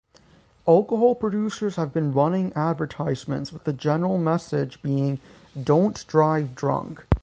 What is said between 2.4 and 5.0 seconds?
advertisements with the general message